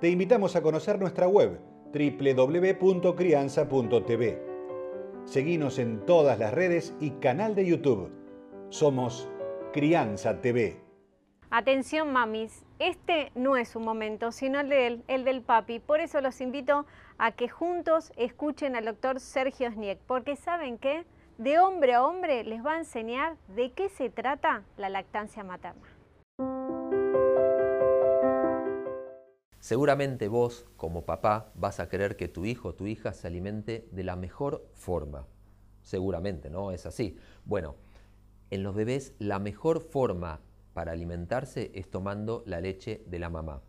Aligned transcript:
te 0.00 0.08
invitamos 0.08 0.54
a 0.54 0.62
conocer 0.62 1.00
nuestra 1.00 1.26
web 1.26 1.58
www.crianza.tv. 1.92 4.42
Seguimos 5.24 5.78
en 5.78 6.06
todas 6.06 6.38
las 6.38 6.54
redes 6.54 6.94
y 7.00 7.10
canal 7.12 7.56
de 7.56 7.64
YouTube. 7.66 8.12
Somos 8.68 9.28
Crianza 9.72 10.40
TV. 10.40 10.80
Atención 11.50 12.12
mamis, 12.12 12.64
este 12.78 13.32
no 13.34 13.56
es 13.56 13.74
un 13.74 13.84
momento, 13.84 14.30
sino 14.32 14.60
el 14.60 14.68
del, 14.68 15.02
el 15.08 15.24
del 15.24 15.40
papi. 15.42 15.80
Por 15.80 16.00
eso 16.00 16.20
los 16.20 16.40
invito 16.40 16.86
a 17.16 17.32
que 17.32 17.48
juntos 17.48 18.12
escuchen 18.16 18.76
al 18.76 18.84
doctor 18.84 19.18
Sergio 19.18 19.72
Sniek, 19.72 19.98
porque 20.06 20.36
saben 20.36 20.78
que 20.78 21.04
de 21.38 21.58
hombre 21.58 21.94
a 21.94 22.04
hombre 22.04 22.44
les 22.44 22.64
va 22.64 22.74
a 22.74 22.78
enseñar 22.78 23.36
de 23.48 23.72
qué 23.72 23.88
se 23.88 24.10
trata 24.10 24.62
la 24.76 24.90
lactancia 24.90 25.42
materna. 25.42 25.97
Seguramente 29.60 30.28
vos, 30.28 30.66
como 30.76 31.04
papá, 31.04 31.50
vas 31.54 31.80
a 31.80 31.88
querer 31.88 32.16
que 32.16 32.28
tu 32.28 32.44
hijo 32.44 32.68
o 32.68 32.74
tu 32.74 32.86
hija 32.86 33.12
se 33.12 33.26
alimente 33.26 33.88
de 33.90 34.04
la 34.04 34.14
mejor 34.14 34.66
forma. 34.74 35.26
Seguramente, 35.82 36.48
¿no? 36.48 36.70
Es 36.70 36.86
así. 36.86 37.16
Bueno, 37.44 37.74
en 38.50 38.62
los 38.62 38.74
bebés 38.74 39.14
la 39.18 39.38
mejor 39.38 39.80
forma 39.80 40.40
para 40.74 40.92
alimentarse 40.92 41.72
es 41.74 41.90
tomando 41.90 42.44
la 42.46 42.60
leche 42.60 43.02
de 43.06 43.18
la 43.18 43.30
mamá. 43.30 43.62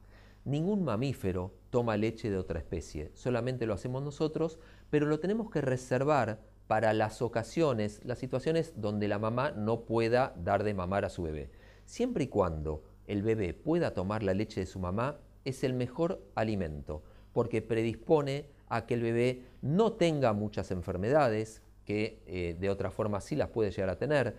Ningún 0.45 0.83
mamífero 0.83 1.53
toma 1.69 1.97
leche 1.97 2.30
de 2.30 2.38
otra 2.38 2.59
especie, 2.59 3.11
solamente 3.13 3.66
lo 3.66 3.73
hacemos 3.73 4.03
nosotros, 4.03 4.59
pero 4.89 5.06
lo 5.06 5.19
tenemos 5.19 5.50
que 5.50 5.61
reservar 5.61 6.39
para 6.67 6.94
las 6.94 7.22
ocasiones, 7.22 8.00
las 8.06 8.19
situaciones 8.19 8.73
donde 8.78 9.08
la 9.08 9.19
mamá 9.19 9.52
no 9.52 9.85
pueda 9.85 10.33
dar 10.38 10.63
de 10.63 10.73
mamar 10.73 11.03
a 11.03 11.09
su 11.09 11.23
bebé. 11.23 11.50
Siempre 11.85 12.25
y 12.25 12.28
cuando 12.28 12.83
el 13.08 13.23
bebé 13.23 13.53
pueda 13.56 13.94
tomar 13.95 14.22
la 14.22 14.35
leche 14.35 14.59
de 14.59 14.67
su 14.67 14.80
mamá, 14.80 15.17
es 15.50 15.64
el 15.64 15.73
mejor 15.73 16.22
alimento 16.36 17.03
porque 17.33 17.61
predispone 17.61 18.45
a 18.67 18.86
que 18.86 18.95
el 18.95 19.02
bebé 19.02 19.44
no 19.61 19.94
tenga 19.94 20.33
muchas 20.33 20.72
enfermedades, 20.72 21.61
que 21.86 22.22
eh, 22.28 22.56
de 22.59 22.69
otra 22.69 22.91
forma 22.91 23.22
sí 23.22 23.36
las 23.36 23.50
puede 23.50 23.72
llegar 23.72 23.89
a 23.89 23.97
tener, 23.97 24.36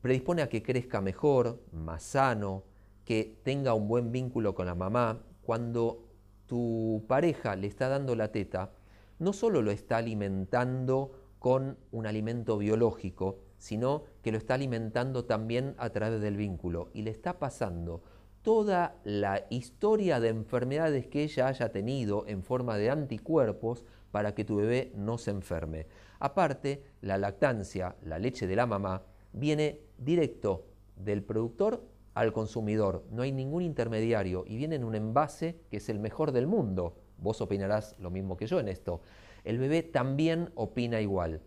predispone 0.00 0.42
a 0.42 0.48
que 0.48 0.62
crezca 0.62 1.00
mejor, 1.00 1.60
más 1.72 2.02
sano, 2.02 2.64
que 3.04 3.38
tenga 3.42 3.74
un 3.74 3.88
buen 3.88 4.12
vínculo 4.12 4.54
con 4.54 4.66
la 4.66 4.74
mamá. 4.74 5.22
Cuando 5.42 6.04
tu 6.46 7.04
pareja 7.08 7.56
le 7.56 7.66
está 7.66 7.88
dando 7.88 8.14
la 8.14 8.30
teta, 8.30 8.72
no 9.18 9.32
solo 9.32 9.62
lo 9.62 9.70
está 9.70 9.98
alimentando 9.98 11.12
con 11.38 11.78
un 11.90 12.06
alimento 12.06 12.58
biológico, 12.58 13.38
sino 13.58 14.04
que 14.22 14.32
lo 14.32 14.38
está 14.38 14.54
alimentando 14.54 15.24
también 15.24 15.74
a 15.78 15.90
través 15.90 16.20
del 16.20 16.36
vínculo 16.36 16.90
y 16.92 17.02
le 17.02 17.10
está 17.10 17.38
pasando 17.38 18.02
toda 18.42 18.96
la 19.04 19.46
historia 19.50 20.20
de 20.20 20.28
enfermedades 20.28 21.06
que 21.06 21.22
ella 21.22 21.46
haya 21.46 21.70
tenido 21.70 22.24
en 22.26 22.42
forma 22.42 22.76
de 22.76 22.90
anticuerpos 22.90 23.84
para 24.10 24.34
que 24.34 24.44
tu 24.44 24.56
bebé 24.56 24.92
no 24.94 25.16
se 25.16 25.30
enferme. 25.30 25.86
Aparte, 26.18 26.84
la 27.00 27.18
lactancia, 27.18 27.96
la 28.02 28.18
leche 28.18 28.46
de 28.46 28.56
la 28.56 28.66
mamá, 28.66 29.02
viene 29.32 29.80
directo 29.98 30.66
del 30.96 31.22
productor 31.22 31.84
al 32.14 32.32
consumidor. 32.32 33.04
No 33.10 33.22
hay 33.22 33.32
ningún 33.32 33.62
intermediario 33.62 34.44
y 34.46 34.56
viene 34.56 34.76
en 34.76 34.84
un 34.84 34.94
envase 34.94 35.60
que 35.70 35.78
es 35.78 35.88
el 35.88 35.98
mejor 35.98 36.32
del 36.32 36.46
mundo. 36.46 36.96
Vos 37.18 37.40
opinarás 37.40 37.96
lo 37.98 38.10
mismo 38.10 38.36
que 38.36 38.46
yo 38.46 38.60
en 38.60 38.68
esto. 38.68 39.00
El 39.44 39.58
bebé 39.58 39.82
también 39.82 40.50
opina 40.54 41.00
igual. 41.00 41.40